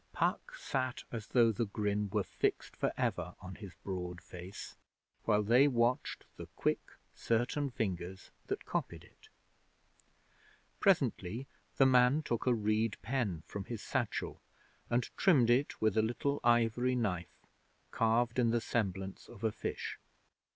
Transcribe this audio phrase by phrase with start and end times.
[0.13, 4.75] Puck sat as though the grin were fixed for ever on his broad face,
[5.25, 6.79] while they watched the quick,
[7.13, 9.29] certain fingers that copied it.
[10.79, 11.45] Presently
[11.77, 14.41] the man took a reed pen from his satchel,
[14.89, 17.45] and trimmed it with a little ivory knife,
[17.91, 19.99] carved in the semblance of a fish.